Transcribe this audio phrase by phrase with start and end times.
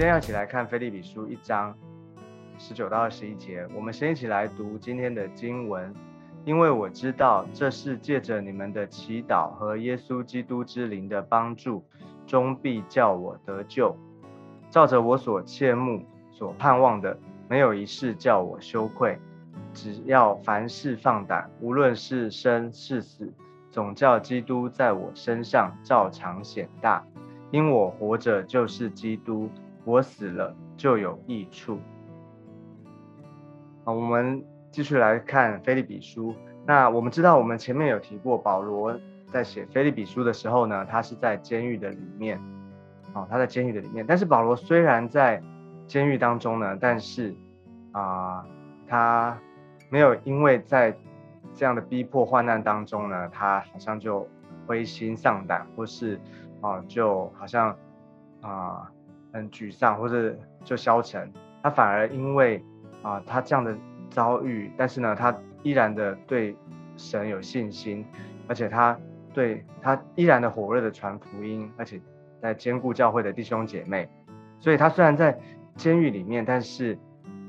[0.00, 1.76] 今天要一起来看《菲利比书》一章
[2.56, 3.68] 十九到二十一节。
[3.74, 5.94] 我们先一起来读今天的经文，
[6.46, 11.84] 因为我知道这是借着你们的祈祷和耶稣基督之灵的帮助，
[12.26, 13.94] 终必叫我得救。
[14.70, 19.18] 照着我所切慕、所盼望的，没有一事叫我羞愧。
[19.74, 23.30] 只要凡事放胆，无论是生是死，
[23.70, 27.04] 总叫基督在我身上照常显大。
[27.50, 29.50] 因我活着就是基督。
[29.90, 31.80] 我死了就有益处。
[33.84, 34.40] 好，我们
[34.70, 36.30] 继续来看《菲利比书》。
[36.64, 42.40] 那我们知道，我们前面有提过，保罗在写《菲利比书》的时候呢，他是在监狱的里面。
[43.14, 44.06] 哦，他在监狱的里面。
[44.06, 45.42] 但是保罗虽然在
[45.88, 47.34] 监狱当中呢，但是
[47.90, 48.46] 啊，
[48.86, 49.36] 他
[49.88, 50.96] 没有因为在
[51.52, 54.24] 这样的逼迫患难当中呢，他好像就
[54.68, 56.20] 灰心丧胆，或是
[56.60, 57.76] 啊，就好像
[58.40, 58.88] 啊。
[59.32, 62.62] 很沮丧，或者就消沉，他反而因为
[63.02, 63.76] 啊他这样的
[64.10, 66.56] 遭遇，但是呢，他依然的对
[66.96, 68.04] 神有信心，
[68.48, 68.98] 而且他
[69.32, 72.00] 对他依然的火热的传福音，而且
[72.42, 74.08] 在兼顾教会的弟兄姐妹，
[74.58, 75.38] 所以他虽然在
[75.76, 76.98] 监狱里面，但是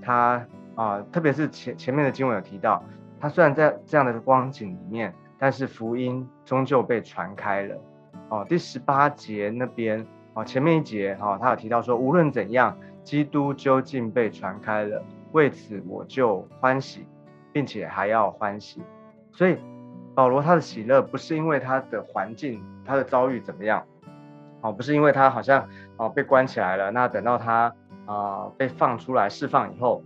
[0.02, 2.84] 他啊，特别是前前面的经文有提到，
[3.20, 7.78] 他虽然在这样的光景里面，但是福音终究被传开了。
[8.30, 10.06] 哦，第十八节那边。
[10.34, 17.06] 哦，前面一节哈，他有提到说，无论怎样，基督究竟被传开了，为此我就欢喜，
[17.52, 18.82] 并且还要欢喜。
[19.34, 19.58] 所以
[20.16, 23.86] 保罗他的喜乐不是因为他的环境、他的遭遇怎么样，
[24.62, 30.02] 哦，不是因为他好像哦被关起来了，那等到他啊被放出来释放以后，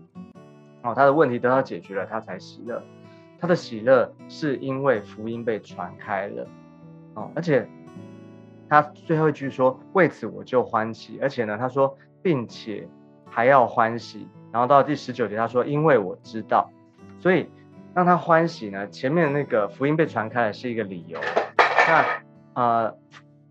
[0.81, 2.81] 哦他的问题得到解决了，他才喜乐。
[3.39, 6.47] 他的喜乐是因为福音被传开了，
[7.13, 7.69] 哦，而且。
[8.75, 12.85] 他最后一句说：“为此我就欢喜，而且呢，他说，并且
[13.29, 14.27] 还要欢喜。
[14.51, 16.69] 然后到第十九节，他说，因为我知道，
[17.17, 17.49] 所以
[17.93, 18.85] 让他欢喜呢。
[18.89, 21.17] 前面那个福音被传开了是一个理由，
[21.87, 22.05] 那
[22.61, 22.97] 呃，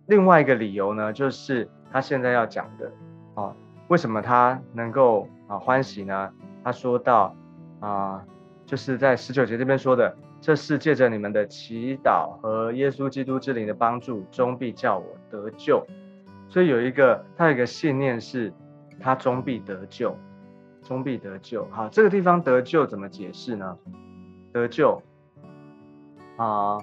[0.05, 2.93] 另外一个理由呢，就是他现在要讲的
[3.35, 3.57] 啊，
[3.89, 6.31] 为什么他能够啊欢喜呢？
[6.63, 7.35] 他说到
[7.81, 8.23] 啊，
[8.67, 10.15] 就是在十九节这边说的。”
[10.45, 15.83] 这是借着你们的祈祷和耶稣基督之灵的帮助，终必叫我得救。
[16.51, 18.53] 所以有一个，他有一个信念是，
[19.01, 20.15] 他终必得救，
[20.83, 21.67] 终必得救。
[21.71, 23.79] 好，这个地方得救怎么解释呢？
[24.53, 25.01] 得救
[26.37, 26.77] 啊，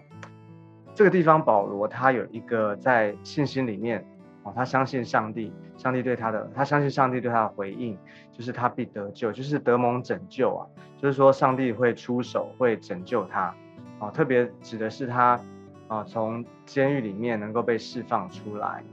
[0.96, 4.04] 这个地方保罗他有一个在信心里面
[4.44, 7.98] 哦，他相信上帝，上帝对他的，他相信上帝对他的回应，
[8.32, 10.66] 就是他必得救，就是得蒙拯救啊。
[10.98, 13.54] 就是说，上帝会出手，会拯救他，
[14.00, 15.40] 啊，特别指的是他，
[15.88, 18.84] 啊，从监狱里面能够被释放出来，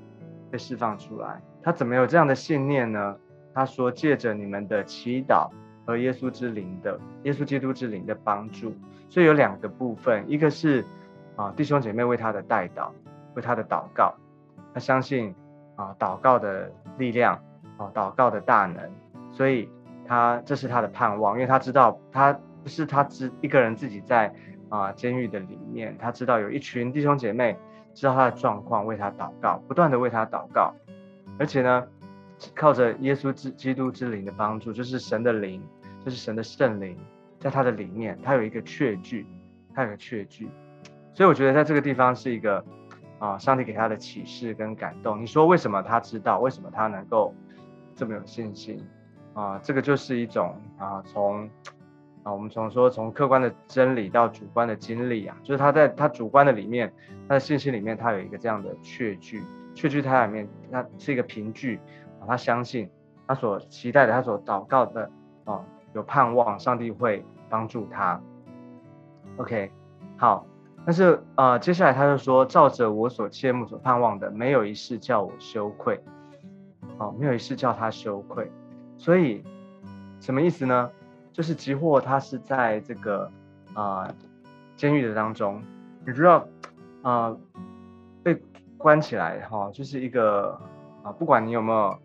[0.50, 1.40] 被释放出来。
[1.62, 3.16] 他怎么有这样的信念呢？
[3.54, 5.50] 他说，借着你们的祈祷
[5.84, 8.72] 和耶稣之灵的耶稣基督之灵的帮助，
[9.10, 10.84] 所以有两个部分，一个是
[11.36, 12.90] 啊，弟兄姐妹为他的代祷，
[13.34, 14.14] 为他的祷告，
[14.72, 15.34] 他相信
[15.76, 17.34] 啊，祷告的力量，
[17.76, 18.90] 啊，祷告的大能，
[19.32, 19.68] 所以。
[20.10, 24.34] 他这是他的盼望，因为他知道他不是他自一个人自己在
[24.70, 27.54] 啊监狱的里面，他知道有一群弟兄姐妹
[27.92, 30.74] 知道他的状况，为他祷告，不断的为他祷告，
[31.38, 31.86] 而且呢，
[32.54, 35.62] 靠着耶稣之基督之灵的帮助，就是神的灵，
[36.02, 36.96] 就是神的圣灵，
[37.38, 39.26] 在他的里面，他有一个确据，
[39.74, 40.48] 他有个确据，
[41.12, 42.64] 所以我觉得在这个地方是一个
[43.18, 45.20] 啊上帝给他的启示跟感动。
[45.20, 46.38] 你说为什么他知道？
[46.40, 47.34] 为什么他能够
[47.94, 48.82] 这么有信心？
[49.34, 51.48] 啊，这个就是一种啊，从
[52.24, 56.92] 啊，我们从说从客观的真理到主观的经历啊，就是他在他主观的里面，
[57.28, 59.42] 他的信心里面，他有一个这样的确据，
[59.74, 61.78] 确据他里面，他是一个凭据
[62.20, 62.90] 啊，他相信
[63.28, 65.08] 他所期待的，他所祷告的
[65.44, 68.20] 啊，有盼望，上帝会帮助他。
[69.36, 69.70] OK，
[70.16, 70.44] 好，
[70.84, 76.02] 但是啊，接下来他就说，照着我所切慕所盼望的，没有一事叫我羞愧，
[76.96, 78.50] 哦，没有一事叫他羞愧。
[78.96, 79.42] 所以，
[80.20, 80.90] 什么意思呢？
[81.30, 83.30] 就是吉货他是在这个
[83.72, 84.12] 啊
[84.74, 85.62] 监狱的当中，
[86.04, 86.44] 你知道
[87.02, 87.36] 啊
[88.24, 88.36] 被
[88.76, 90.58] 关起来哈，就是一个
[91.04, 91.96] 啊不管你有没有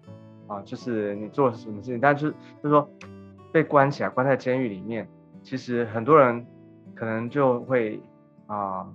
[0.47, 2.29] 啊，就是你做什么事情，但是
[2.61, 2.87] 就是说
[3.51, 5.07] 被关起来，关在监狱里面，
[5.41, 6.45] 其实很多人
[6.93, 7.99] 可能就会
[8.47, 8.87] 啊，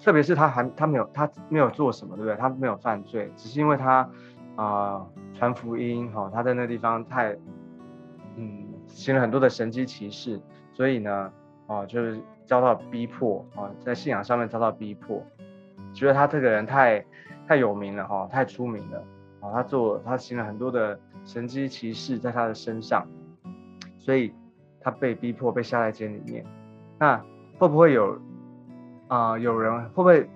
[0.00, 2.36] 特别是他还他没有他没有做什么，对不对？
[2.36, 4.08] 他没有犯罪，只是因为他
[4.56, 5.06] 啊。
[5.32, 7.34] 传福音哈，他在那地方太，
[8.36, 10.38] 嗯，行了很多的神机骑士，
[10.70, 11.32] 所以呢，
[11.66, 15.24] 哦，就是遭到逼迫啊，在信仰上面遭到逼迫，
[15.94, 17.02] 觉得他这个人太
[17.48, 18.98] 太有名了哈，太出名了，
[19.40, 23.06] 啊，他做他行了很多的神机骑士在他的身上，
[23.98, 24.34] 所以
[24.78, 26.44] 他被逼迫被下在监里面。
[26.98, 27.18] 那
[27.60, 28.18] 会不会有
[29.08, 29.38] 啊？
[29.38, 30.26] 有人会不会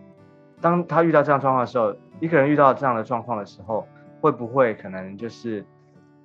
[0.60, 3.88] 当他遇到这样状况的时候，一个人遇到这样的状况的时候，
[4.20, 5.64] 会不会可能就是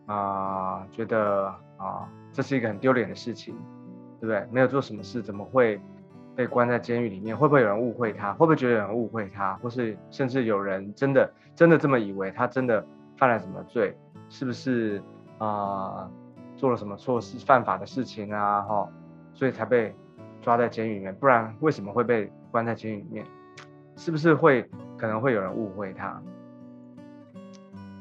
[0.07, 1.46] 啊，觉得
[1.78, 3.56] 啊，这是一个很丢脸的事情，
[4.19, 4.46] 对不对？
[4.51, 5.80] 没有做什么事，怎么会
[6.36, 7.36] 被关在监狱里面？
[7.36, 8.34] 会不会有人误会他？
[8.34, 9.54] 会不会觉得有人误会他？
[9.63, 12.86] 或是甚至有人真的真的这么以为他真的
[13.16, 13.95] 犯了什么罪？
[14.28, 15.02] 是不是
[15.38, 16.12] 啊
[16.57, 18.62] 做了什么错事、犯法的事情啊？
[18.63, 18.90] 哈，
[19.34, 19.95] 所以才被。
[20.41, 23.25] 抓在监狱里面，不然为什么会被关在监狱里面？
[23.95, 24.63] 是不是会
[24.97, 26.21] 可能会有人误会他？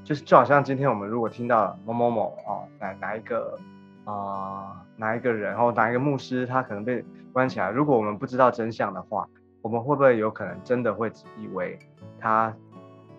[0.04, 3.58] 就是就好像今天我们如果听到某某某啊，哪哪一个
[4.04, 9.28] 啊，哪一个人，然后哪一个牧师他可能被关起来，如果我们不知道真相的话，
[9.60, 11.78] 我们会不会有可能真的会以为
[12.18, 12.54] 他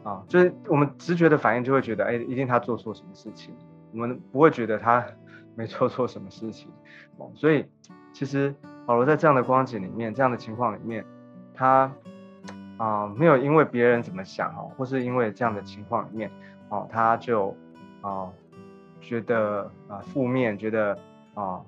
[0.04, 3.54] 啊，就是我们直觉的反应就会觉得，哎，一定他做错什么事情，
[3.92, 5.06] 我们不会觉得他
[5.56, 6.72] 没做错什么事情。
[7.18, 7.66] 哦，所以
[8.14, 8.54] 其实。
[8.86, 11.06] 保罗在这样的光景里面，这样的情况里面，
[11.54, 11.92] 他
[12.78, 16.32] 啊没有因为别人怎么想哦，或是因为这样的情况里面
[16.70, 17.56] 哦，他就
[18.02, 18.28] 啊
[19.00, 20.98] 觉得啊负面，觉得
[21.36, 21.62] 啊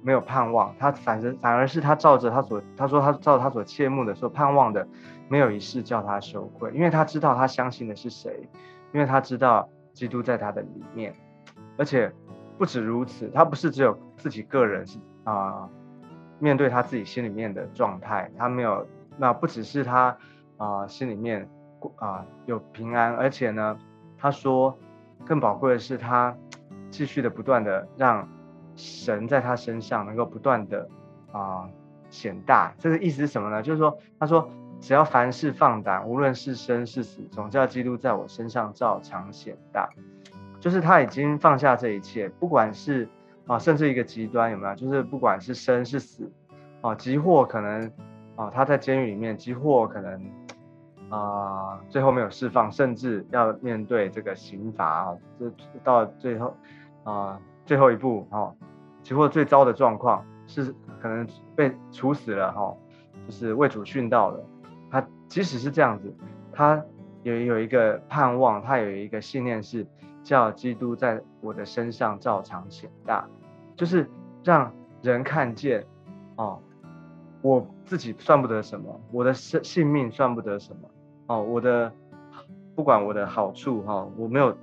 [0.00, 0.74] 没有盼望。
[0.78, 4.88] 他反正反而是他照着他所他说他照他所切慕的所盼望的，
[5.28, 8.48] 没有一事叫他羞愧，因为他知道他相信的是谁，
[8.94, 11.14] 因为他知道基督在他的里面，
[11.76, 12.10] 而且
[12.56, 15.68] 不止如此，他不是只有自己个人是啊。
[16.38, 18.86] 面对他自己心里面的状态，他没有，
[19.16, 20.14] 那不只是他
[20.58, 21.48] 啊心里面
[21.96, 23.78] 啊有平安，而且呢，
[24.18, 24.76] 他说
[25.24, 26.36] 更宝贵的是他
[26.90, 28.28] 继续的不断的让
[28.74, 30.86] 神在他身上能够不断的
[31.32, 31.66] 啊
[32.10, 32.74] 显大。
[32.78, 33.62] 这个意思是什么呢？
[33.62, 34.46] 就是说，他说
[34.78, 39.88] 只要凡事放胆，无论是生是死，总叫基督在我身上照常显大。
[40.60, 43.08] 就是他已经放下这一切，不管是。
[43.46, 44.74] 啊，甚至一个极端有没有？
[44.74, 46.28] 就是不管是生是死，
[46.80, 47.90] 啊，即或可能，
[48.34, 50.20] 啊，他在监狱里面，即或可能，
[51.10, 55.52] 啊，最后没有释放，甚至要面对这个刑罚啊，这
[55.84, 56.56] 到最后，
[57.04, 58.52] 啊，最后一步，哈，
[59.04, 62.74] 即或最糟的状况是可能被处死了，哈，
[63.26, 64.44] 就是为主殉道了。
[64.90, 66.12] 他即使是这样子，
[66.52, 66.82] 他
[67.22, 69.86] 有有一个盼望，他有一个信念是。
[70.26, 73.24] 叫基督在我的身上照常显大，
[73.76, 74.10] 就是
[74.42, 75.86] 让人看见，
[76.34, 76.60] 哦，
[77.42, 80.90] 我自己算不得什么，我的生性命算不得什么，
[81.28, 81.92] 哦，我的
[82.74, 84.58] 不管我的好处哈，我没有，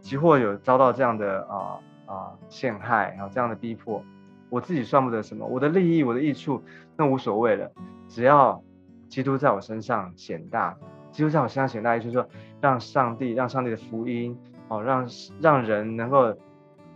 [0.00, 4.02] 即或有遭到这样的啊啊陷害，然后这样的逼迫，
[4.50, 6.60] 我自己算不得什么，我的利益，我的益处，
[6.96, 7.70] 那无所谓了，
[8.08, 8.60] 只要
[9.08, 10.76] 基督在我身上显大。
[11.12, 12.26] 基督教我身上显大，就是说，
[12.60, 14.36] 让上帝，让上帝的福音，
[14.68, 15.06] 哦，让
[15.40, 16.34] 让人能够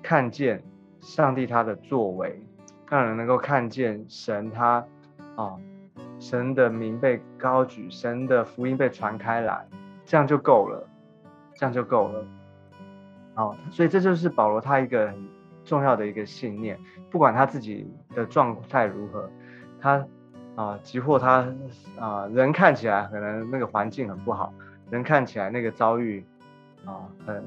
[0.03, 0.65] 看见
[1.01, 2.43] 上帝他的作为，
[2.89, 4.83] 让人能够看见神他，
[5.37, 5.61] 哦，
[6.19, 9.69] 神的名被高举，神的福音被传开来，
[10.07, 10.89] 这样就够了，
[11.55, 12.25] 这样就够了。
[13.35, 15.29] 哦，所以这就是保罗他一个很
[15.63, 19.31] 重要的一个信念，不管他自己的状态如何，
[19.79, 20.07] 他。
[20.57, 21.47] 啊，即或他
[22.01, 24.53] 啊，人看起来可能那个环境很不好，
[24.91, 26.25] 人看起来那个遭遇
[26.87, 27.45] 啊很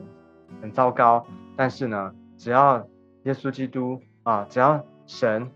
[0.61, 1.25] 很糟糕，
[1.55, 2.77] 但是呢，只要
[3.23, 5.49] 耶稣基督啊，只要神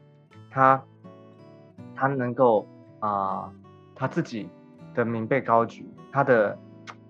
[0.49, 0.83] 他
[1.95, 2.67] 他能够
[2.99, 3.53] 啊，
[3.93, 4.49] 他自己
[4.95, 6.57] 的名被高举，他的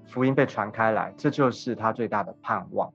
[0.08, 2.92] 福音被传开来，这就是他最大的盼望。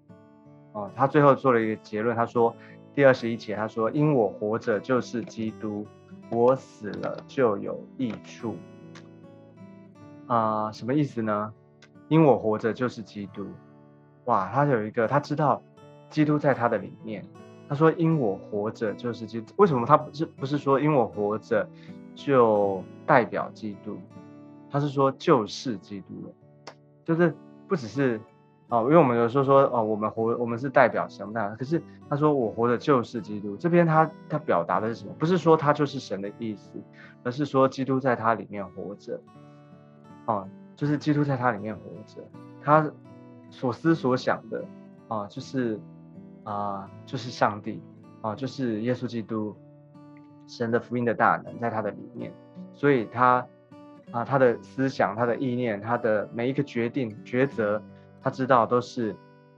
[0.72, 2.54] 哦，他最后做了一个结论，他说
[2.94, 5.86] 第二十一节，他说因我活着就是基督。
[6.30, 8.56] 我死了就有益处
[10.26, 10.70] 啊？
[10.72, 11.52] 什么意思呢？
[12.08, 13.46] 因我活着就是基督。
[14.26, 15.62] 哇，他有一个，他知道
[16.10, 17.24] 基督在他的里面。
[17.68, 21.68] 他说：“因我活着就是基督。”为什么他不是不是说因我活着
[22.14, 23.98] 就代表基督？
[24.70, 26.32] 他是说就是基督了，
[27.04, 27.34] 就是
[27.66, 28.20] 不只是。
[28.70, 31.56] 哦，因为我们有时候说，哦，我们活，我们是代表什么的？
[31.56, 33.56] 可是他说，我活的就是基督。
[33.56, 35.14] 这边他他表达的是什么？
[35.18, 36.70] 不是说他就是神的意思，
[37.22, 39.18] 而是说基督在他里面活着。
[40.26, 40.46] 哦，
[40.76, 42.22] 就是基督在他里面活着，
[42.62, 42.90] 他
[43.48, 44.62] 所思所想的，
[45.08, 45.80] 啊，就是
[46.44, 47.82] 啊，就是上帝，
[48.20, 49.56] 啊，就是耶稣基督，
[50.46, 52.30] 神的福音的大能在他的里面，
[52.74, 53.46] 所以他
[54.10, 57.82] 啊，他的思想、他的意念、他的每一个决定、抉择。
[58.22, 59.14] 他知道都是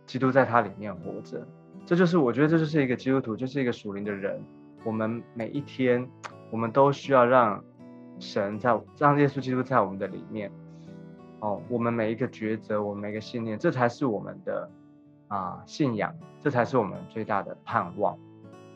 [0.07, 1.47] 基督在他里面活着，
[1.87, 4.43] 这就是我觉得这就是一个基督徒，就是一个属灵的人。
[4.85, 6.09] 我们每一天，
[6.50, 7.62] 我们都需要让
[8.19, 10.50] 神在让耶稣基督在我们的里面，
[11.40, 14.71] 哦，我们每一个抉择，我们每一个信念，这才是我们的
[15.29, 18.19] 啊信仰，这才是我们最大的盼望。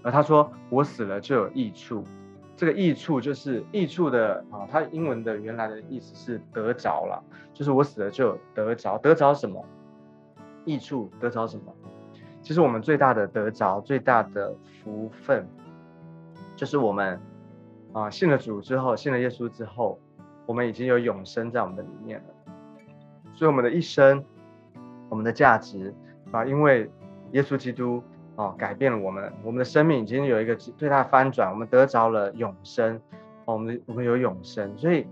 [0.02, 2.04] 而他说：“我死了就有益处。”
[2.56, 9.64] 这个益处就是益处的啊，它英文的原来的意思是得着了，就是我死了就得着，得着什么？
[10.64, 11.74] 益处得着什么？
[12.42, 15.46] 其实我们最大的得着、最大的福分，
[16.54, 17.20] 就是我们
[17.92, 19.98] 啊信了主之后，信了耶稣之后，
[20.46, 22.52] 我们已经有永生在我们的里面了。
[23.34, 24.24] 所以我们的一生，
[25.08, 25.92] 我们的价值
[26.30, 26.88] 啊，因为
[27.32, 28.02] 耶稣基督。
[28.36, 33.00] 哦，改变了我们，我们的生命已经有一个最大的翻转，我们得着了永生。
[33.46, 35.06] 我们我们有永生，所以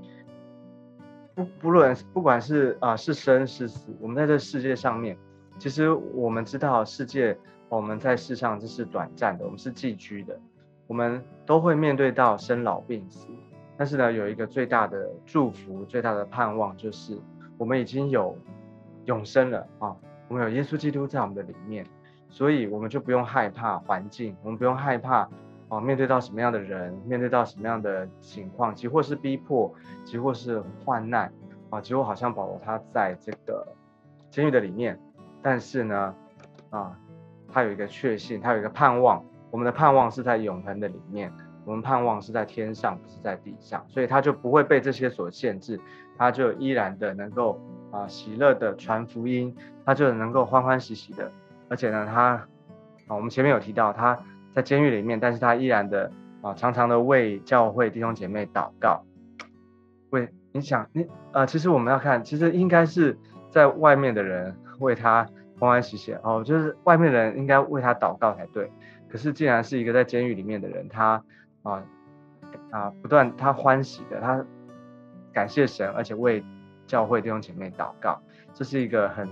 [1.34, 5.18] 不不论不管是啊是生是死，我们在这世界上面，
[5.58, 7.36] 其实我们知道世界
[7.68, 10.40] 我们在世上这是短暂的，我们是寄居的，
[10.86, 13.26] 我们都会面对到生老病死。
[13.76, 17.18] 但是呢，有一个最大的祝福、最大的盼望，就是
[17.58, 18.34] 我们已经有
[19.04, 19.94] 永生了啊！
[20.28, 21.84] 我们有耶稣基督在我们的里面。
[22.32, 25.28] 所以我们就不用害怕环境，我们不用害怕
[25.68, 29.72] 哦，面对到什么样的人，面对到什么样的情况，即或是逼迫，
[30.02, 31.30] 即或是患难
[31.68, 33.66] 啊，即或好像保罗他在这个
[34.30, 34.98] 监狱的里面，
[35.42, 36.14] 但是呢，
[36.70, 36.98] 啊，
[37.52, 41.30] 他有一个确信，他有一个盼望，我们的盼望是在永恒的里面，
[41.66, 45.78] 我们盼望是在天上，不是在地上，所以他就不会被这些所限制，
[46.16, 47.60] 他就依然的能够
[47.90, 51.30] 啊喜乐的传福音，他就能够欢欢喜喜的。
[51.72, 52.46] 而且呢，他
[53.06, 54.18] 啊，我们前面有提到他
[54.54, 56.12] 在监狱里面，但是他依然的
[56.42, 59.02] 啊，常常的为教会弟兄姐妹祷告。
[60.10, 63.16] 为你想你啊，其实我们要看，其实应该是
[63.48, 65.26] 在外面的人为他
[65.58, 68.70] 欢欢喜喜哦，就是外面的人应该为他祷告才对。
[69.08, 71.24] 可是既然是一个在监狱里面的人，他
[71.62, 71.82] 啊
[72.70, 74.44] 啊不断他欢喜的，他
[75.32, 76.44] 感谢神，而且为
[76.86, 78.20] 教会弟兄姐妹祷告，
[78.52, 79.26] 这是一个很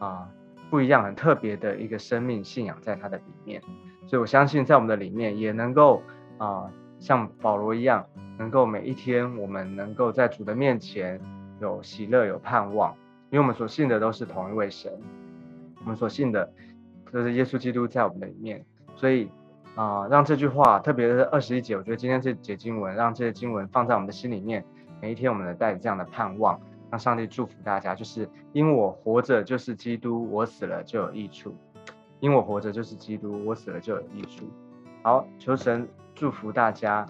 [0.00, 0.28] 啊。
[0.70, 3.62] 不一样、很特别的一个生命信仰在他的里面，
[4.06, 6.02] 所以我相信在我们的里面也能够
[6.38, 8.04] 啊，像保罗一样，
[8.38, 11.20] 能够每一天我们能够在主的面前
[11.60, 12.94] 有喜乐、有盼望，
[13.30, 14.92] 因为我们所信的都是同一位神，
[15.80, 16.52] 我们所信的
[17.12, 18.64] 就是耶稣基督在我们的里面，
[18.96, 19.28] 所以
[19.76, 24.64] 啊，让这句话，特别是二十一节，我觉得今天这节经文，让这些经文放在我们的心里面，
[25.00, 26.60] 每一天我们能带着这样的盼望。
[26.90, 31.50] 让上帝祝福大家，就是因我活着就是基督，我死了就有益处；
[32.20, 34.44] 因我活着就是基督，我死了就有益处。
[35.02, 37.06] 好，求神祝福大家，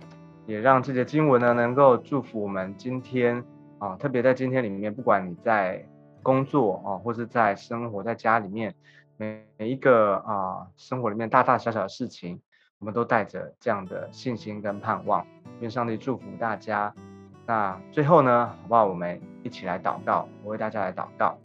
[0.46, 3.44] 也让这些经文呢能够祝福我们今天
[3.78, 5.86] 啊，特别在今天里面，不管你在
[6.22, 8.74] 工作啊，或是在生活在家里面，
[9.16, 12.40] 每每一个啊生活里面大大小小的事情，
[12.78, 15.26] 我们都带着这样的信心跟盼望，
[15.60, 16.92] 愿上帝祝福大家。
[17.46, 18.86] 那最后呢，好不好？
[18.86, 21.38] 我们一起来祷告，我为大家来祷告。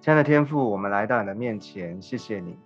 [0.00, 2.58] 亲爱的天父，我们来到你的面前，谢谢你，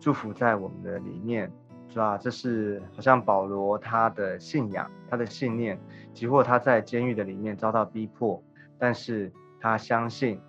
[0.00, 1.52] 祝福在我们的里面，
[1.90, 2.18] 是吧？
[2.18, 5.78] 这是好像保罗他的信仰，他的信念，
[6.12, 8.42] 即或他在监狱的里面遭到逼迫，
[8.78, 9.30] 但是
[9.60, 10.40] 他相信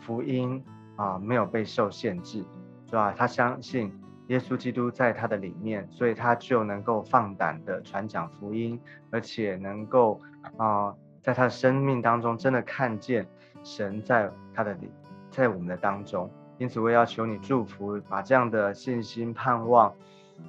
[0.00, 0.62] 福音
[0.96, 2.44] 啊，没有被受限制，
[2.86, 3.14] 是吧？
[3.16, 3.90] 他相信。
[4.28, 10.18] 耶稣基督在他的里面，所以他就能够放胆的传讲福音，而且能够
[10.56, 10.94] 啊，
[11.24, 13.26] 在他的生命当中真的看见
[13.62, 14.90] 神在他的里，
[15.30, 16.30] 在我们的当中。
[16.58, 19.92] 因此，我也要求你祝福，把这样的信心、盼望，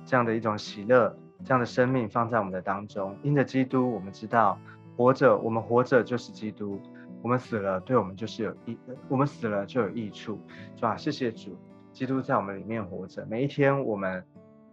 [0.05, 1.15] 这样的一种喜乐，
[1.45, 3.17] 这样的生命放在我们的当中。
[3.23, 4.59] 因着基督，我们知道
[4.97, 6.77] 活着，我们活着就是基督；
[7.21, 8.77] 我们死了，对我们就是有益，
[9.07, 10.37] 我们死了就有益处，
[10.75, 10.97] 是吧？
[10.97, 11.57] 谢谢主。
[11.93, 14.21] 基督在我们里面活着，每一天我们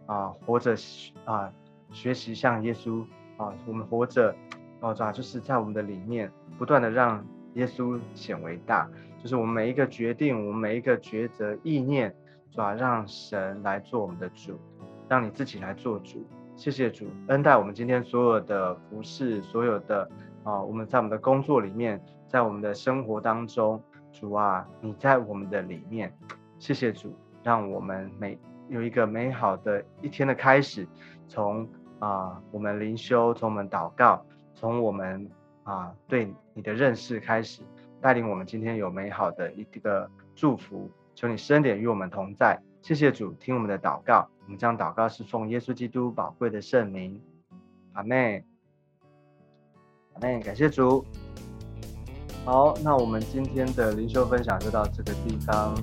[0.05, 0.75] 啊活着
[1.23, 1.49] 啊
[1.89, 3.01] 学习像耶稣
[3.37, 4.35] 啊，我们活着
[4.83, 8.85] 哦，主就是在我们的里面不断的让耶稣显为大，
[9.17, 12.13] 就是我们每一个决定，我们每一个抉择意念，
[12.51, 14.59] 主要让神来做我们的主，
[15.07, 16.27] 让你自己来做主。
[16.57, 20.07] 谢谢主恩待我们今天所有的服饰，所有的
[20.43, 26.13] 啊我们在我们的工作里面，在我们的生活当中，主啊你在我们的里面。
[26.59, 28.37] 谢谢主，让我们每
[28.67, 30.85] 有一个美好的一天的开始。
[31.29, 31.65] 从
[31.99, 34.25] 啊，我们灵修，从我们祷告，
[34.63, 35.29] 从我们
[35.63, 37.61] 啊对你的认识开始，
[37.99, 40.89] 带领我们今天有美好的一个祝福。
[41.13, 42.57] 求你深点与我们同在。
[42.81, 44.25] 谢谢主，听我们的祷告。
[44.45, 47.21] 我们将祷告是奉耶稣基督宝贵的圣名。
[47.91, 48.41] 阿妹，
[50.13, 51.03] 阿妹，感谢主。
[52.45, 55.75] 好，那我们今天的灵修分享就到这个地方。